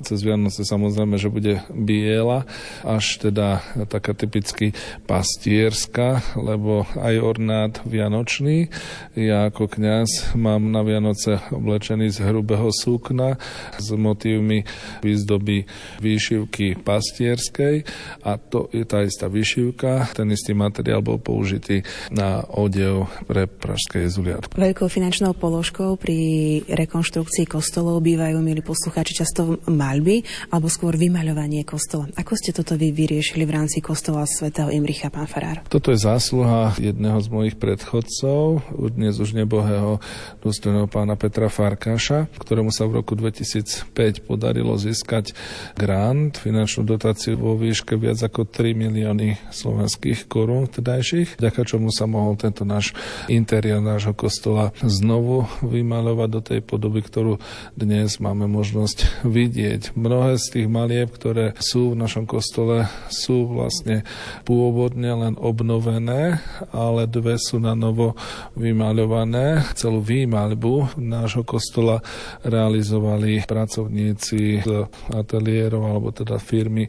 [0.04, 2.44] cez Vianoce samozrejme, že bude biela,
[2.84, 4.76] až teda taká typicky
[5.08, 8.68] pastierska, lebo aj ornát vianočný.
[9.16, 13.40] Ja ako kňaz mám na Vianoce oblečený z hrubého sukna
[13.80, 14.68] s motívmi
[15.00, 15.64] výzdoby
[16.04, 17.88] výšivky pastierskej
[18.28, 20.12] a to je tá istá výšivka.
[20.12, 24.60] Ten istý materiál bol použitý na odev pre pražské jezuliatko.
[24.60, 26.20] Veľkou finančnou položkou pri
[26.66, 32.10] rekonštrukcii kostolov bývajú, milí poslucháči, často maľby alebo skôr vymaľovanie kostola.
[32.18, 35.62] Ako ste toto vy vyriešili v rámci kostola svätého Imricha, pán Farár?
[35.70, 38.66] Toto je zásluha jedného z mojich predchodcov,
[38.98, 40.02] dnes už nebohého
[40.42, 45.38] dôstojného pána Petra Farkáša, ktorému sa v roku 2005 podarilo získať
[45.78, 52.10] grant, finančnú dotáciu vo výške viac ako 3 milióny slovenských korún vtedajších, vďaka čomu sa
[52.10, 52.98] mohol tento náš
[53.30, 57.36] interiér nášho kostola znovu vy vymalovať do tej podoby, ktorú
[57.76, 59.92] dnes máme možnosť vidieť.
[60.00, 64.08] Mnohé z tých malieb, ktoré sú v našom kostole, sú vlastne
[64.48, 66.40] pôvodne len obnovené,
[66.72, 68.16] ale dve sú na novo
[68.56, 69.76] vymaľované.
[69.76, 72.00] Celú výmaľbu nášho kostola
[72.48, 76.88] realizovali pracovníci z ateliérov alebo teda firmy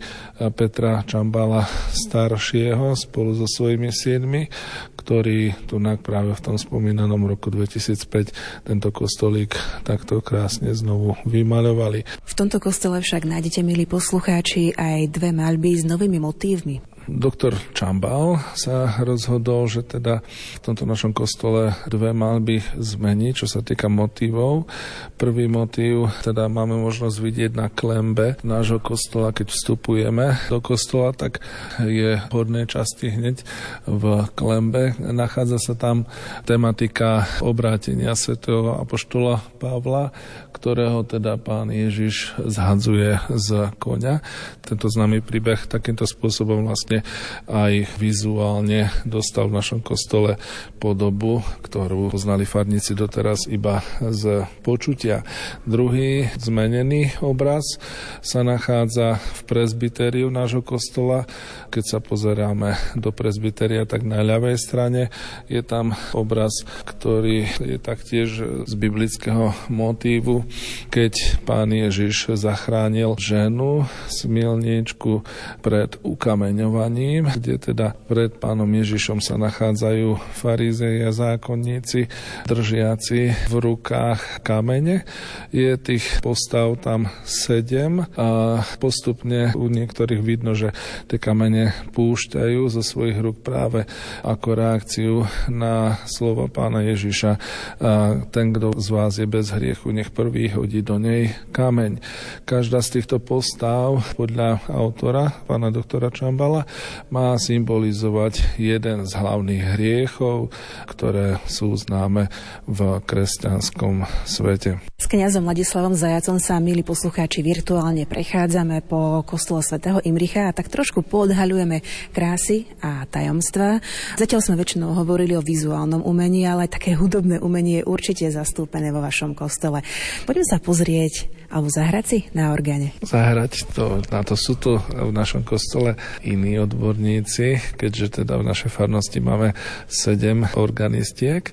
[0.55, 4.47] Petra Čambala staršieho spolu so svojimi siedmi,
[4.95, 9.55] ktorí tu práve v tom spomínanom roku 2005 tento kostolík
[9.87, 12.03] takto krásne znovu vymaľovali.
[12.03, 16.92] V tomto kostole však nájdete, milí poslucháči, aj dve maľby s novými motívmi.
[17.11, 23.59] Doktor Čambal sa rozhodol, že teda v tomto našom kostole dve malby zmení, čo sa
[23.59, 24.71] týka motívov.
[25.19, 31.43] Prvý motív teda máme možnosť vidieť na klembe nášho kostola, keď vstupujeme do kostola, tak
[31.83, 32.33] je v
[32.71, 33.43] časti hneď
[33.87, 34.03] v
[34.39, 34.95] klembe.
[34.99, 36.07] Nachádza sa tam
[36.47, 40.15] tematika obrátenia svätého apoštola Pavla,
[40.63, 44.23] ktorého teda pán Ježiš zhadzuje z konia.
[44.63, 47.03] Tento známy príbeh takýmto spôsobom vlastne
[47.51, 50.39] aj vizuálne dostal v našom kostole
[50.79, 55.27] podobu, ktorú poznali farníci doteraz iba z počutia.
[55.67, 57.83] Druhý zmenený obraz
[58.23, 61.27] sa nachádza v presbytériu nášho kostola.
[61.75, 65.11] Keď sa pozeráme do presbyteria, tak na ľavej strane
[65.51, 68.29] je tam obraz, ktorý je taktiež
[68.63, 70.52] z biblického motívu,
[70.89, 75.25] keď pán Ježiš zachránil ženu, smilničku
[75.61, 82.11] pred ukameňovaním kde teda pred pánom Ježišom sa nachádzajú farizei a zákonníci,
[82.49, 85.07] držiaci v rukách kamene.
[85.55, 90.75] Je tých postav tam sedem a postupne u niektorých vidno, že
[91.07, 93.87] tie kamene púšťajú zo svojich rúk práve
[94.27, 95.15] ako reakciu
[95.47, 97.33] na slova pána Ježiša.
[97.79, 97.91] A
[98.31, 102.01] ten, kto z vás je bez hriechu, nech prvý hodí do nej kameň.
[102.49, 106.65] Každá z týchto postav podľa autora, pána doktora Čambala,
[107.13, 110.49] má symbolizovať jeden z hlavných hriechov,
[110.89, 112.33] ktoré sú známe
[112.65, 114.81] v kresťanskom svete.
[114.97, 120.73] S kňazom Ladislavom Zajacom sa, milí poslucháči, virtuálne prechádzame po kostole svätého Imricha a tak
[120.73, 121.85] trošku podhaľujeme
[122.17, 123.85] krásy a tajomstva.
[124.17, 129.05] Zatiaľ sme väčšinou hovorili o vizuálnom umení, ale také hudobné umenie je určite zastúpené vo
[129.05, 129.85] vašom kostole.
[130.25, 132.97] Poďme sa pozrieť alebo zahrať si na orgáne?
[133.05, 138.73] Zahrať, to, na to sú tu v našom kostole iní odborníci, keďže teda v našej
[138.73, 139.53] farnosti máme
[139.85, 141.53] sedem organistiek,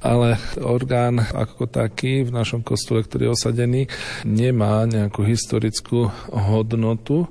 [0.00, 3.82] ale orgán ako taký v našom kostole, ktorý je osadený,
[4.24, 7.28] nemá nejakú historickú hodnotu.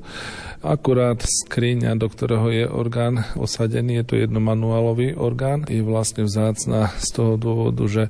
[0.65, 7.07] Akurát skriňa, do ktorého je orgán osadený, je to jednomanuálový orgán, je vlastne vzácna z
[7.13, 8.03] toho dôvodu, že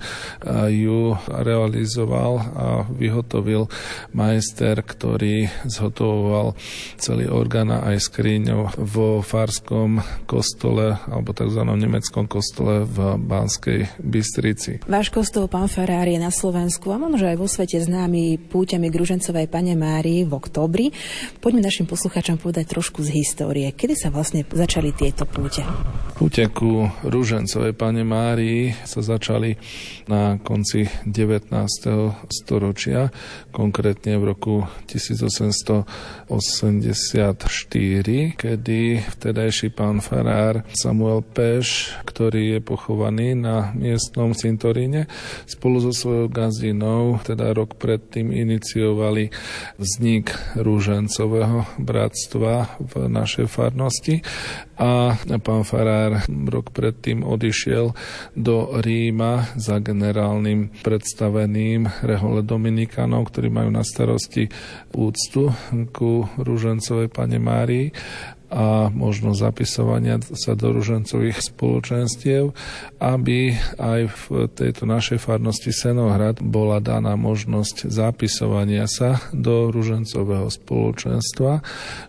[0.72, 3.68] ju realizoval a vyhotovil
[4.16, 6.58] majster, ktorý zhotovoval
[6.98, 11.62] celý orgán a aj skriňou vo farskom kostole alebo tzv.
[11.62, 14.82] nemeckom kostole v Banskej Bystrici.
[14.86, 18.96] Váš kostol, pán Ferrari, je na Slovensku a možno aj vo svete známy púťami k
[18.96, 20.86] Ružencovej pane Márii v oktobri.
[21.44, 23.68] Poďme našim poslucháčom povedať trošku z histórie.
[23.74, 25.66] Kedy sa vlastne začali tieto púte?
[26.16, 29.60] Púte ku Rúžencovej Pane Márii sa začali
[30.06, 31.50] na konci 19.
[32.30, 33.10] storočia,
[33.50, 35.86] konkrétne v roku 1884,
[38.38, 45.10] kedy vtedajší pán farár Samuel Peš, ktorý je pochovaný na miestnom cintoríne,
[45.50, 49.34] spolu so svojou gazdinou, teda rok predtým iniciovali
[49.82, 54.22] vznik Rúžencového bratstva v našej farnosti
[54.76, 57.96] a pán Farár rok predtým odišiel
[58.36, 64.52] do Ríma za generálnym predstaveným rehole Dominikanov, ktorí majú na starosti
[64.92, 65.52] úctu
[65.96, 67.88] ku Rúžencovej pane Márii
[68.54, 72.54] a možnosť zapisovania sa do ružencových spoločenstiev,
[73.02, 74.24] aby aj v
[74.54, 81.66] tejto našej farnosti Senohrad bola daná možnosť zapisovania sa do ružencového spoločenstva,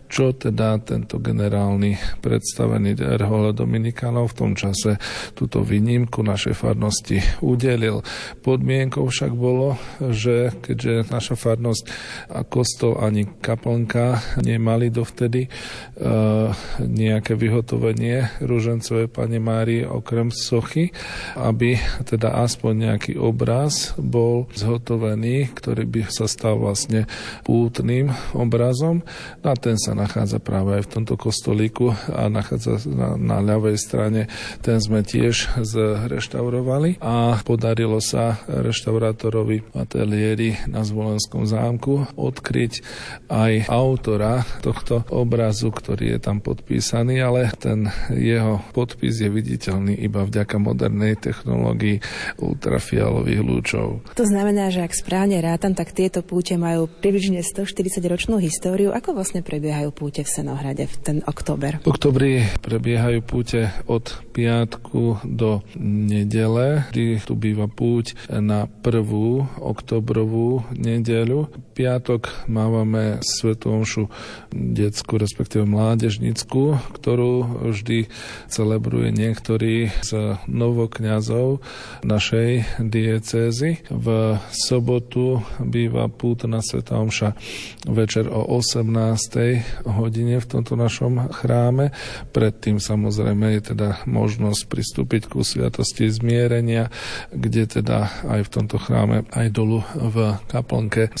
[0.07, 5.01] čo teda tento generálny predstavený Erhole Dominikánov v tom čase
[5.33, 8.05] túto výnimku našej farnosti udelil.
[8.45, 11.83] Podmienkou však bolo, že keďže naša farnosť
[12.29, 16.36] a kostol ani kaplnka nemali dovtedy, uh,
[16.81, 20.91] nejaké vyhotovenie rúžencovej Pane Márii okrem sochy,
[21.35, 27.09] aby teda aspoň nejaký obraz bol zhotovený, ktorý by sa stal vlastne
[27.43, 29.01] pútnym obrazom.
[29.41, 34.21] A ten sa nachádza práve aj v tomto kostolíku a nachádza na, na ľavej strane.
[34.61, 42.83] Ten sme tiež zreštaurovali a podarilo sa reštaurátorovi ateliéri na Zvolenskom zámku odkryť
[43.27, 50.25] aj autora tohto obrazu, ktorý je tam podpísaný, ale ten jeho podpis je viditeľný iba
[50.25, 52.01] vďaka modernej technológii
[52.41, 54.01] ultrafialových lúčov.
[54.13, 58.93] To znamená, že ak správne rátam, tak tieto púte majú približne 140-ročnú históriu.
[58.93, 61.79] Ako vlastne prebiehajú púte v Senohrade v ten október?
[61.85, 70.65] V oktobri prebiehajú púte od piatku do nedele, kdy tu býva púť na prvú oktobrovú
[70.73, 71.49] nedeľu.
[71.77, 74.09] Piatok mávame Svetú omšu
[74.49, 78.09] detskú, respektíve mládežnickú, ktorú vždy
[78.49, 81.61] celebruje niektorý z novokňazov
[82.01, 83.85] našej diecézy.
[83.93, 84.07] V
[84.49, 87.37] sobotu býva pútna Svetá omša
[87.85, 89.85] večer o 18.
[89.85, 91.93] hodine v tomto našom chráme.
[92.33, 96.89] Predtým samozrejme je teda možnosť pristúpiť ku sviatosti zmierenia,
[97.29, 101.13] kde teda aj v tomto chráme, aj dolu v kaplnke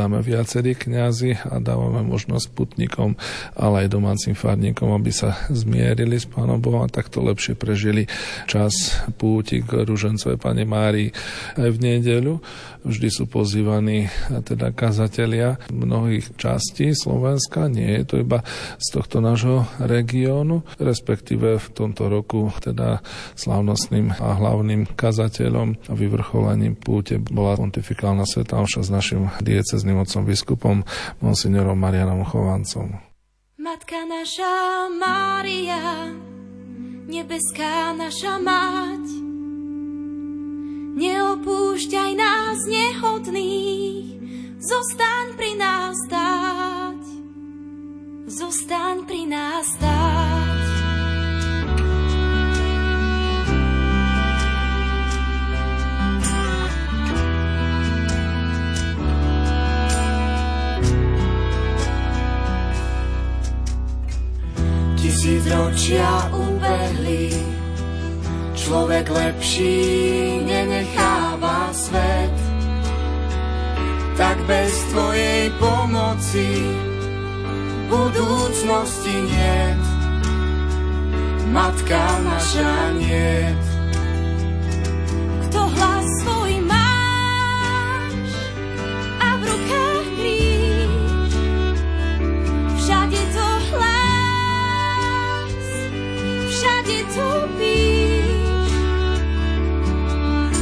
[0.00, 3.20] spovedáme viacerí kňazi a dávame možnosť putníkom,
[3.52, 8.08] ale aj domácim farníkom, aby sa zmierili s Pánom Bohom a takto lepšie prežili
[8.48, 11.12] čas púti k Ružencovej Pane Márii
[11.60, 12.40] aj v nedeľu.
[12.80, 18.40] Vždy sú pozývaní teda kazatelia mnohých častí Slovenska, nie je to iba
[18.80, 23.04] z tohto nášho regiónu, respektíve v tomto roku teda
[23.36, 30.76] slávnostným a hlavným kazateľom a vyvrcholením púte bola pontifikálna sveta s našim diecezným otcom biskupom
[31.18, 33.00] monsignorom Marianom Chovancom.
[33.58, 36.12] Matka naša Mária,
[37.10, 39.30] nebeská naša mať,
[41.00, 44.20] Neopúšťaj nás nehodných,
[44.60, 47.02] zostaň pri nás stáť.
[48.28, 50.59] Zostaň pri nás stáť.
[65.10, 67.34] Tisíc ročia ubehli,
[68.54, 69.82] človek lepší
[70.46, 72.30] nenecháva svet.
[74.14, 76.62] Tak bez tvojej pomoci
[77.90, 79.58] budúcnosti nie.
[81.50, 83.50] Matka naša nie.
[85.50, 86.10] Kto hlas
[96.80, 97.28] všade to
[97.58, 98.72] píš.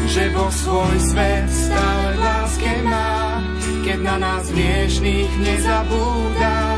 [0.09, 3.39] Že Boh svoj svet stále láske má,
[3.87, 6.75] keď na nás hriešných nezabúda.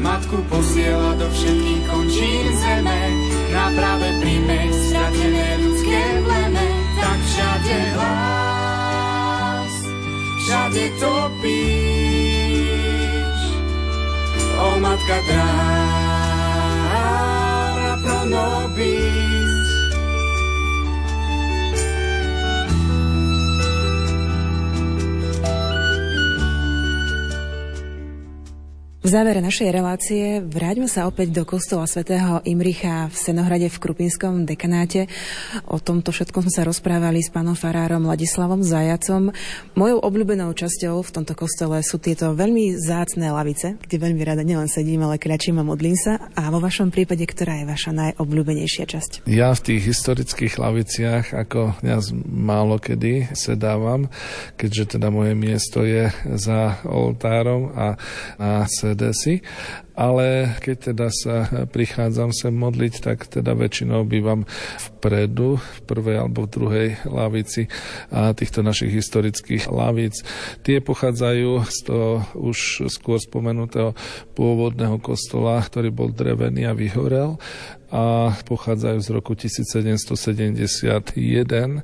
[0.00, 3.02] Matku posiela do všetkých končín zeme,
[3.52, 9.72] na práve príjme stratené ľudské pleme, tak všade hlas,
[10.48, 12.00] všade topíš.
[14.60, 15.89] O matka dráha
[18.30, 19.39] gonna be.
[29.10, 35.10] Závere našej relácie vráťme sa opäť do kostola svätého Imricha v Senohrade v Krupinskom dekanáte.
[35.66, 39.34] O tomto všetkom sme sa rozprávali s pánom farárom Ladislavom Zajacom.
[39.74, 44.70] Mojou obľúbenou časťou v tomto kostole sú tieto veľmi zácné lavice, kde veľmi rada nielen
[44.70, 46.30] sedím, ale kračím a modlím sa.
[46.38, 49.26] A vo vašom prípade, ktorá je vaša najobľúbenejšia časť?
[49.26, 54.06] Ja v tých historických laviciach ako kňaz málo kedy sedávam,
[54.54, 57.98] keďže teda moje miesto je za oltárom a
[58.38, 58.70] na
[59.08, 59.40] assim,
[60.00, 64.48] ale keď teda sa prichádzam sem modliť, tak teda väčšinou bývam
[64.80, 67.68] vpredu, v prvej alebo v druhej lavici
[68.08, 70.24] a týchto našich historických lavíc.
[70.64, 73.92] Tie pochádzajú z toho už skôr spomenutého
[74.32, 77.36] pôvodného kostola, ktorý bol drevený a vyhorel
[77.90, 81.82] a pochádzajú z roku 1771.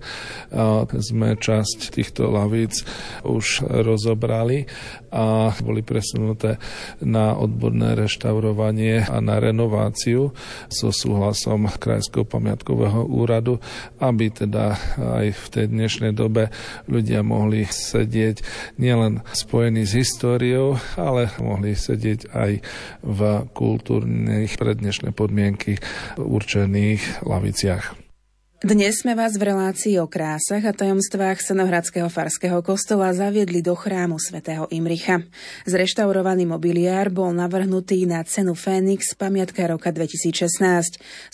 [0.55, 2.87] A sme časť týchto lavíc
[3.27, 4.71] už rozobrali
[5.11, 6.63] a boli presunuté
[7.03, 10.31] na odborné reštaurovanie a na renováciu
[10.71, 13.59] so súhlasom Krajského pamiatkového úradu,
[13.99, 16.55] aby teda aj v tej dnešnej dobe
[16.87, 18.47] ľudia mohli sedieť
[18.79, 22.53] nielen spojení s históriou, ale mohli sedieť aj
[23.03, 25.83] v kultúrnych prednešné podmienky
[26.17, 28.06] určených laviciach.
[28.57, 34.17] Dnes sme vás v relácii o krásach a tajomstvách Senohradského farského kostola zaviedli do chrámu
[34.17, 35.21] svätého Imricha.
[35.69, 40.57] Zreštaurovaný mobiliár bol navrhnutý na cenu Fénix pamiatka roka 2016.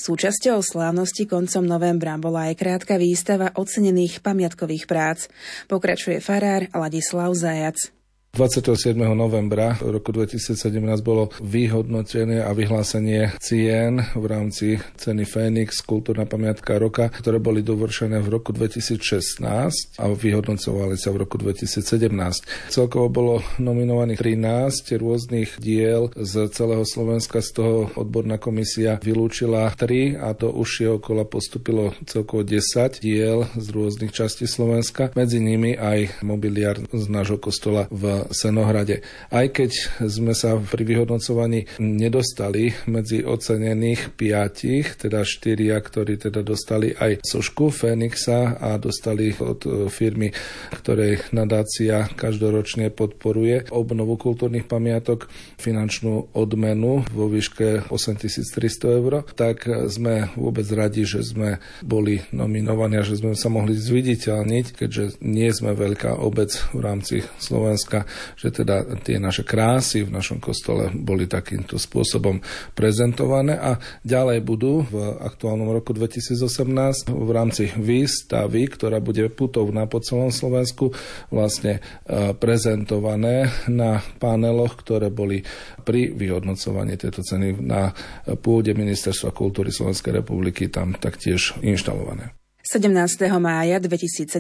[0.03, 5.31] Súčasťou slávnosti koncom novembra bola aj krátka výstava ocenených pamiatkových prác.
[5.71, 8.02] Pokračuje farár Ladislav Zajac.
[8.33, 8.97] 27.
[9.13, 10.57] novembra roku 2017
[11.05, 18.25] bolo vyhodnotené a vyhlásenie cien v rámci ceny Fénix Kultúrna pamiatka roka, ktoré boli dovršené
[18.25, 22.73] v roku 2016 a vyhodnocovali sa v roku 2017.
[22.73, 30.17] Celkovo bolo nominovaných 13 rôznych diel z celého Slovenska, z toho odborná komisia vylúčila 3
[30.17, 36.25] a to užšieho kola postupilo celkovo 10 diel z rôznych častí Slovenska, medzi nimi aj
[36.25, 39.03] mobiliár z nášho kostola v Senohrade.
[39.33, 39.71] Aj keď
[40.07, 47.73] sme sa pri vyhodnocovaní nedostali medzi ocenených piatich, teda štyria, ktorí teda dostali aj sošku
[47.73, 50.31] Fénixa a dostali od e, firmy,
[50.71, 55.27] ktorej nadácia každoročne podporuje obnovu kultúrnych pamiatok
[55.59, 63.07] finančnú odmenu vo výške 8300 eur, tak sme vôbec radi, že sme boli nominovaní a
[63.07, 68.05] že sme sa mohli zviditeľniť, keďže nie sme veľká obec v rámci Slovenska,
[68.37, 72.43] že teda tie naše krásy v našom kostole boli takýmto spôsobom
[72.77, 80.03] prezentované a ďalej budú v aktuálnom roku 2018 v rámci výstavy, ktorá bude putovná po
[80.03, 80.93] celom Slovensku,
[81.31, 85.45] vlastne e, prezentované na paneloch, ktoré boli
[85.83, 87.95] pri vyhodnocovaní tejto ceny na
[88.43, 92.42] pôde Ministerstva kultúry Slovenskej republiky tam taktiež inštalované.
[92.73, 92.89] 17.
[93.37, 94.33] mája 2017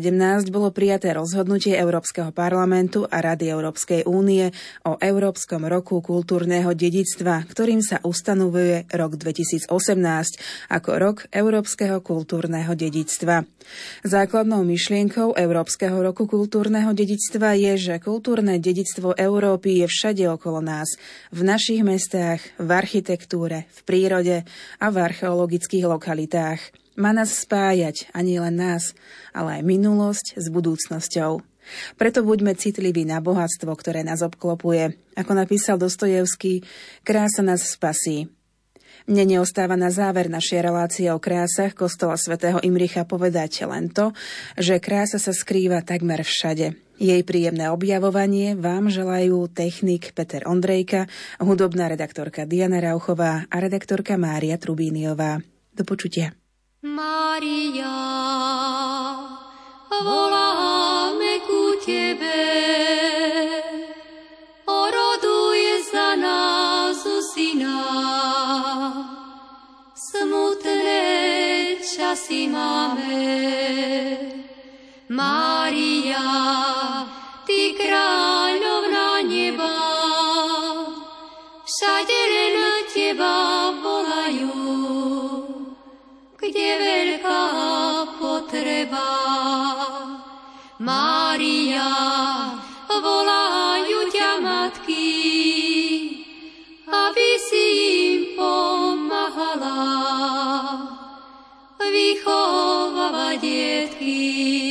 [0.49, 4.49] bolo prijaté rozhodnutie Európskeho parlamentu a Rady Európskej únie
[4.89, 9.69] o Európskom roku kultúrneho dedictva, ktorým sa ustanovuje rok 2018
[10.73, 13.45] ako rok Európskeho kultúrneho dedictva.
[14.01, 20.89] Základnou myšlienkou Európskeho roku kultúrneho dedictva je, že kultúrne dedictvo Európy je všade okolo nás,
[21.37, 24.49] v našich mestách, v architektúre, v prírode
[24.81, 26.82] a v archeologických lokalitách.
[26.93, 28.93] Má nás spájať, ani len nás,
[29.33, 31.41] ale aj minulosť s budúcnosťou.
[31.97, 34.99] Preto buďme citliví na bohatstvo, ktoré nás obklopuje.
[35.17, 36.67] Ako napísal Dostojevský,
[37.07, 38.29] krása nás spasí.
[39.09, 44.15] Mne neostáva na záver našej relácie o krásach kostola svätého Imricha povedať len to,
[44.55, 46.79] že krása sa skrýva takmer všade.
[47.03, 51.11] Jej príjemné objavovanie vám želajú technik Peter Ondrejka,
[51.43, 55.43] hudobná redaktorka Diana Rauchová a redaktorka Mária Trubíniová.
[55.75, 56.42] Do počutia.
[56.83, 57.95] Maria,
[60.03, 62.43] voláme ku Tebe,
[64.67, 65.63] oroduj
[65.95, 67.87] za nás syna.
[69.95, 71.07] Smutné
[71.87, 73.31] časy máme,
[75.07, 76.27] Mária,
[77.47, 79.79] Ty kráľovná neba,
[81.63, 82.59] všade len
[82.91, 83.71] Teba
[86.53, 87.45] kde veľká
[88.21, 89.09] potreba.
[90.77, 91.89] Mária,
[92.93, 95.09] volajú ťa matky,
[96.85, 97.65] aby si
[98.05, 99.81] im pomáhala
[101.81, 104.62] vychovávať detky.